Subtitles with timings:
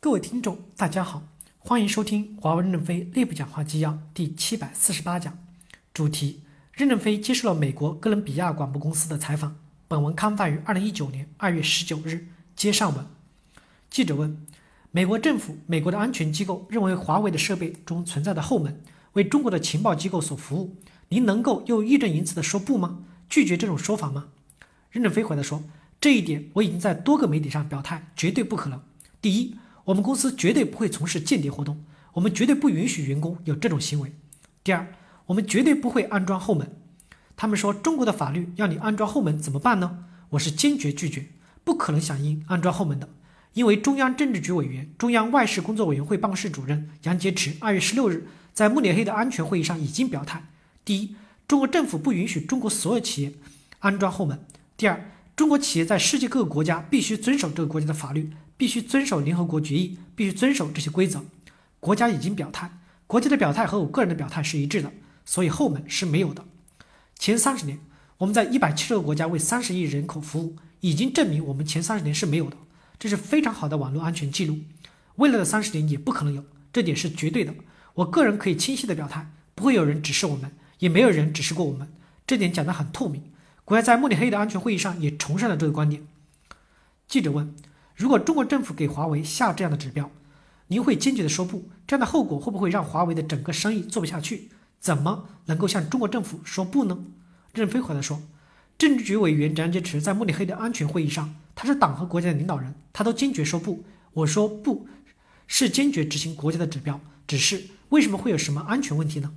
[0.00, 1.24] 各位听众，大家好，
[1.58, 5.36] 欢迎收听华为任正非内部讲话纪要第七百四十八讲，
[5.92, 9.56] 主题：任正非接受了美国哥伦比亚广播公司的采访。
[9.88, 12.28] 本文刊发于二零一九年二月十九日。
[12.54, 13.04] 接上文，
[13.90, 14.46] 记者问：
[14.92, 18.80] 美国政府、美国的安全机构认为华为的设备中存在的后门
[19.14, 20.76] 为中国的情报机构所服务，
[21.08, 23.00] 您能够又义正言辞地说不吗？
[23.28, 24.28] 拒绝这种说法吗？
[24.92, 25.64] 任正非回答说：
[26.00, 28.80] 这一点我已经在多个媒体上表态，绝对不可能。
[29.20, 29.56] 第一。
[29.88, 34.12] 我们公司绝对不会从事间谍活动，我们绝对不允许员工有这种行为。
[34.62, 34.86] 第二，
[35.24, 36.76] 我们绝对不会安装后门。
[37.34, 40.04] 他们说中国的法律要你安装后门怎么办呢？
[40.30, 41.28] 我是坚决拒绝，
[41.64, 43.08] 不可能响应安装后门的。
[43.54, 50.44] 因为中央政治局委员、中央外事工作委员会办公室主任杨洁篪二月十六日在慕尼黑的安全会议上已经表态：
[50.84, 53.32] 第一，中国政府不允许中国所有企业
[53.78, 54.36] 安装后门；
[54.76, 58.30] 第二，中国企业在世界各个国家必须遵守这个国家的法律。
[58.58, 61.24] 必须遵守联合国决议，必须遵守这些规则。
[61.80, 62.72] 国家已经表态，
[63.06, 64.92] 国家的表态和我个人的表态是一致的，
[65.24, 66.44] 所以后门是没有的。
[67.16, 67.78] 前三十年，
[68.18, 72.56] 我们在一百七十个国家为三十亿人口服务，已经证明我们前三十年是没有的，
[72.98, 74.58] 这是非常好的网络安全记录。
[75.14, 77.54] 未来的三十年也不可能有，这点是绝对的。
[77.94, 81.88] 我个人可以清晰的表态，不会有人指示我们，也没有人指示过我们，
[82.26, 83.22] 这点讲得很透明。
[83.64, 86.04] 国家在慕尼黑的安全会议上也重申了这个观点。
[87.06, 87.54] 记者问。
[87.98, 90.08] 如果中国政府给华为下这样的指标，
[90.68, 91.68] 您会坚决的说不？
[91.84, 94.50] 这样的后果会不会让华为的整个生意做不下去？
[94.78, 96.96] 怎么能够向中国政府说不呢？
[97.52, 98.22] 任飞回答说
[98.78, 103.82] ：“政治局委员张杰驰在慕尼黑的安全会议上，他是党和国家的领导人，他都坚决说不。
[104.12, 104.86] 我说不
[105.48, 109.32] 是坚决执行国家的指标，只是为什么会有什么安全问题呢？”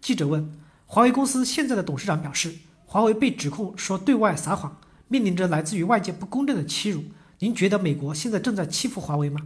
[0.00, 0.50] 记者问
[0.86, 2.54] ：“华为公司现在的董事长表示，
[2.86, 7.04] 华为被指控说对外撒谎，面临着来自于外界不公正的欺辱。”
[7.42, 9.40] 您觉得美国现在正在欺负华为吗？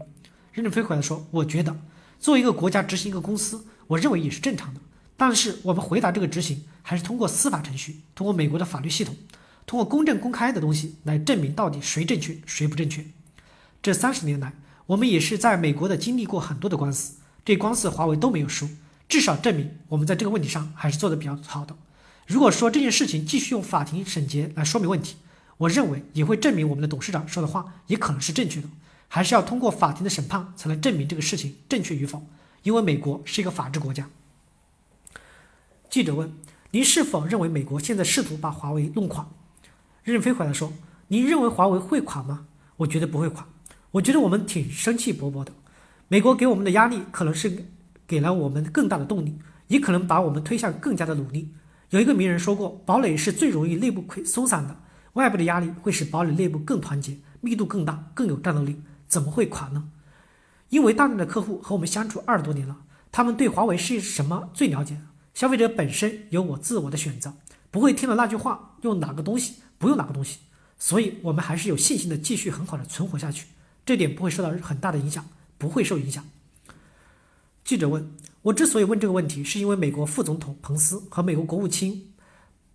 [0.52, 1.75] 任正非回答说：“我觉得，
[2.20, 4.80] 作为一个国家执行一个公司，我认为也是正常的。
[5.16, 9.17] 但是我们回答这个执行，还是通过司法程序，通过美国的法律系统，
[9.64, 13.02] 通过公正公开的东西来证明到底谁正确谁不正确。
[13.83, 14.52] 这三十年来，
[14.84, 17.14] 我们也是在美国的经历过很多的官司，
[17.46, 18.68] 这官司华为都没有输，
[19.08, 21.74] 至少证明我们在这个问题上还是做的比较好的。
[22.27, 25.17] 如果说这件事情继续用法庭审结来说明问题。”
[25.58, 28.68] 我认为也会证明我们的董事长说的话也可能是正确的，
[29.08, 32.27] 还是要通过法庭的审判才能证明这个事情正确与否。
[32.62, 34.08] 因为美国是一个法治国家。
[35.89, 36.33] 记者问
[36.72, 39.28] ：“您是否认为美国现在试图把华为弄垮？”
[40.05, 40.72] 任正非回答说
[41.08, 42.46] ：“您认为华为会垮吗？
[42.78, 43.46] 我觉得不会垮。
[43.92, 45.52] 我觉得我们挺生气勃勃的。
[46.08, 47.64] 美国给我们的压力可能是
[48.06, 51.55] 给了我们更大的动力，也可能把我们推向更加的努力。
[51.90, 54.77] 有一个名人说过：堡垒是最容易内部溃松散的。”
[55.16, 59.88] 外部的压力会使堡垒内部更团结、密度更大、更有战斗力，怎么会垮呢？
[60.68, 62.77] 因为大量的客户和我们相处二十多年了，
[63.10, 65.00] 他们对华为是什么最了解。
[65.32, 67.32] 消费者本身有我自我的选择，
[67.70, 70.40] 不会听了那句话用哪个东西，不用哪个东西。
[70.78, 73.46] 所以，我们还是有信心的继续很好的存活下去，
[73.86, 76.22] 这点不会受到很大的影响，不会受影响。
[77.64, 82.12] 记者问我之所以问这个问题，是因为美国副总统彭斯和美国国务卿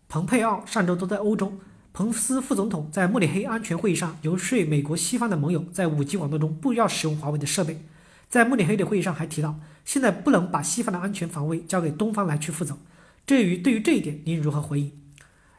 [0.09, 1.53] 蓬佩奥上周都在欧洲。
[1.93, 7.83] 彭斯副总统在慕尼黑安全会议上游说美国西方的盟友在 5G 网络中不要使用华为的设备。
[8.29, 12.77] 在慕尼黑的会议上还提到，现在不能把西方的安全防卫交给东方来去负责。
[13.27, 14.89] 至于对于这一点，您如何回应？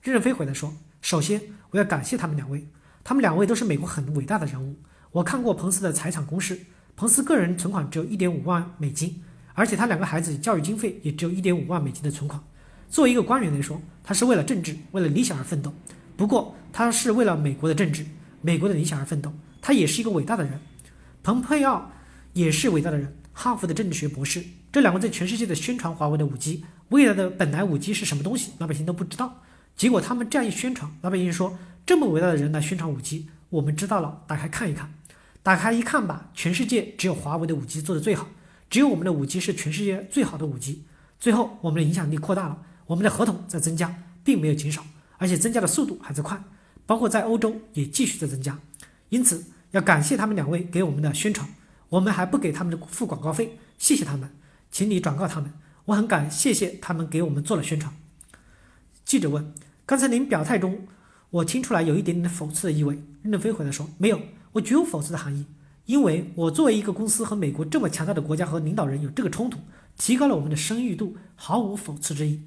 [0.03, 1.38] 任正非回答说：“首先，
[1.70, 2.66] 我要感谢他们两位，
[3.04, 4.76] 他们两位都是美国很伟大的人物。
[5.10, 6.59] 我看过彭斯的财产公示，
[6.97, 9.22] 彭斯个人存款只有一点五万美金，
[9.53, 12.43] 而且他两个孩子教育经费也只有一点五万美金的存款。
[12.88, 15.75] 作为一个官员来说，他是为了政治、为了理想而奋斗。”
[16.22, 18.06] 不过，他是为了美国的政治、
[18.43, 19.33] 美国的理想而奋斗。
[19.60, 20.60] 他也是一个伟大的人。
[21.21, 21.91] 蓬佩奥
[22.33, 24.41] 也是伟大的人，哈佛的政治学博士。
[24.71, 29.43] 这两位在全世界的宣传华为的五 G，未来的本来五 G 是什么东西，老百姓都不知道。
[29.75, 34.94] 结果他们这样一宣传，老百姓说这么伟大的人来宣传五 G，我们知道了，打开看一看。
[35.43, 38.29] 打开一看吧，全世界只有华为的五 G 做的最好，
[38.70, 40.85] 只有我们的五 G 是全世界最好的五 G。
[41.19, 43.93] 最后，我们的影响力扩大了，我们的合同在增加，
[44.23, 44.87] 并没有减少。
[45.23, 46.43] 而且增加的速度还在快，
[46.85, 48.59] 包括在欧洲也继续在增加，
[49.09, 51.49] 因此要感谢他们两位给我们的宣传，
[51.91, 54.29] 我们还不给他们的付广告费，谢谢他们，
[54.73, 55.53] 请你转告他们，
[55.85, 57.95] 我很感谢谢他们给我们做了宣传。
[59.05, 59.55] 记者问：
[59.87, 60.89] 刚才您表态中，
[61.31, 63.01] 我听出来有一点点的讽刺的意味。
[63.23, 64.21] 任正非回答说：没有，
[64.51, 65.47] 我绝无讽刺的含义，
[65.87, 69.61] 因为我作为一个公司和美国这么强大的国家和领导人有这个冲突，
[69.97, 72.43] 提高了我们的声誉度，毫无讽刺之意。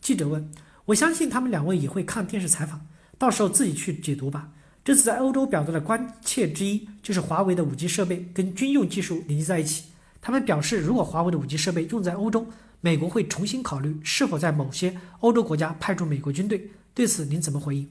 [0.00, 0.50] 记者问。
[0.86, 2.80] 我相信他们两位也会看电视采访，
[3.18, 4.48] 到时候自己去解读吧。
[4.84, 9.86] 这次在欧洲表达的关切之一，就是华为的 5G 设备跟军用技术联系在一起。
[10.22, 12.46] 他们表示，如果华为的 5G 设备用在欧洲，
[12.80, 16.70] 美国会重新考虑是否在某些欧洲国家派驻美国军队。
[16.94, 17.88] 对此，您怎么回应？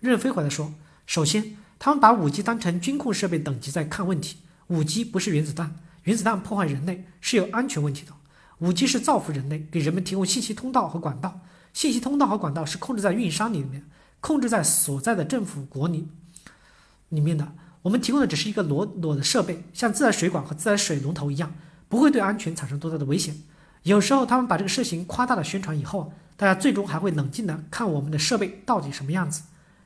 [0.00, 0.74] 任飞回答说
[1.06, 4.38] ：“首先，他们把 5G 当成军控设备等级在看问题。
[4.68, 8.12] 5G 不是原子弹，原子弹破坏人类是有安全问题的。
[8.60, 11.40] 5G 是造福人类，给人们提供信息通道和管道。
[11.76, 13.84] 信息通道和管道是控制在运营商里面。”
[14.18, 16.08] 控制在所在的政府国里
[17.10, 17.52] 里面的，
[17.82, 21.54] 我们提供的只是一个裸裸的设备，像自来水管和自来水龙头一样，
[21.88, 23.36] 不会对安全产生多大的危险。
[23.82, 29.42] 有时候他们把这个事情夸大的宣传以后，大家最终还会冷静的看我们的设备到底什么样子。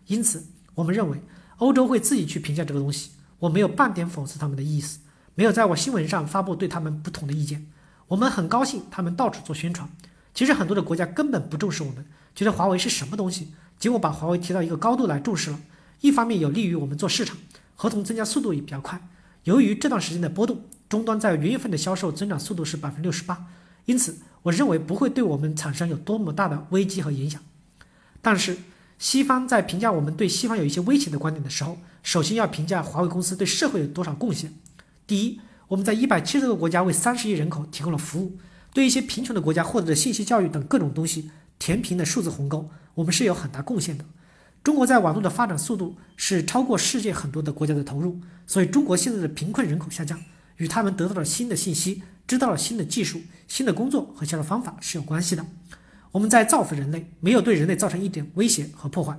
[0.07, 1.21] 因此，我们认为
[1.59, 3.11] 欧洲会自己去评价这个东西。
[3.41, 5.01] 我没有半点讽刺他们的意思，
[5.35, 7.67] 没有在我新闻上发布对他们不同的意见。
[8.07, 9.87] 我们很高兴他们到处做宣传。
[10.41, 12.03] 其实很多的国家根本不重视我们，
[12.35, 13.53] 觉得华为是什么东西。
[13.79, 15.61] 结果把华为提到一个高度来重视了，
[16.01, 17.37] 一方面有利于我们做市场，
[17.77, 19.07] 合同增加速度也比较快。
[19.45, 23.49] 由于这段时间的波动，终端在元月份的销售增长速度是百分之六十八，
[23.85, 27.43] 因此我认为不会对我们产生有多么大的危机和影响。
[28.23, 28.57] 但是
[28.99, 34.55] 西方在评价我们对西方有一些威胁的观点的时候，首先要评价华为公司对社会有多少贡献。
[35.07, 35.39] 第一，
[35.69, 38.39] 我们在一百七十个国家为三十亿人口提供了服务，
[38.73, 42.69] 对一些贫穷的国家获得的信息教育等各种东西填平的数字鸿沟。
[42.95, 44.05] 我们是有很大贡献的。
[44.63, 50.21] 中国在网络的发展速度是超过世界很多的国家的投入，所以中国现在的贫困人口下降，
[50.59, 55.47] 与他们得到了新的信息、知道了新的技术、新的工作和新的方法是有关系的。
[56.13, 59.19] 我们在造福人类，没有对人类造成一点威胁和破坏。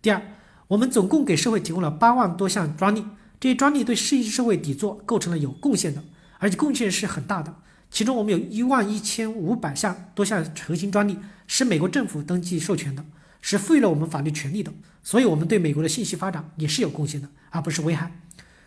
[0.00, 0.20] 第二，
[0.66, 3.04] 我们总共给社会提供了八万多项专利，
[3.38, 6.02] 这些专利对世界社会底座构成了有贡献的，
[6.38, 7.54] 而且贡献是很大的。
[7.92, 13.04] 其中我们有一万一千五百项多项核心专利是美国政府登记授权的，
[13.42, 14.72] 是赋予了我们法律权利的，
[15.02, 18.10] 所以我们对美国的信息发展也是有贡献的，而不是危害。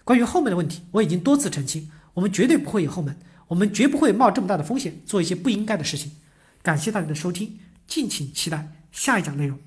[0.04, 3.18] 关于后面的问题，我已经多次澄清，我们绝对不会有后门，
[3.48, 6.12] 我们绝不会冒这么大的风险做一些不应该的事情。
[6.62, 7.58] 感谢大家的收听，
[7.88, 9.58] 敬请期待下一讲内容。